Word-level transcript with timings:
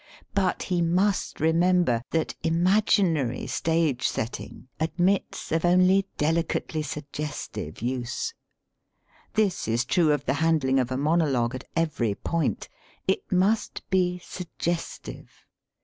But 0.33 0.63
he 0.63 0.81
must 0.81 1.39
remember 1.39 2.01
that 2.09 2.33
imaginary 2.41 3.45
stage 3.45 4.07
setting 4.07 4.67
ad 4.79 4.97
mits 4.99 5.51
of 5.51 5.63
only 5.63 6.07
delicately 6.17 6.81
suggestive 6.81 7.83
use. 7.83 8.33
This 9.35 9.67
is 9.67 9.85
true 9.85 10.11
of 10.11 10.25
the 10.25 10.33
handling 10.41 10.79
of 10.79 10.89
a 10.91 10.97
monologue 10.97 11.53
at 11.53 11.65
ev 11.75 12.01
ery 12.01 12.15
point. 12.15 12.67
It 13.07 13.31
must 13.31 13.87
be 13.91 14.17
suggestive. 14.17 15.45